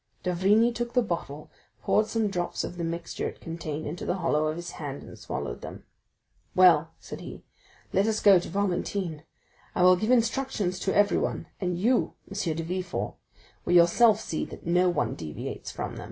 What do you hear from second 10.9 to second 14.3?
everyone, and you, M. de Villefort, will yourself